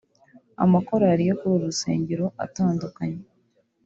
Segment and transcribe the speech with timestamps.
[0.63, 3.21] Amakorari yo kuri uru rusengero atandukanye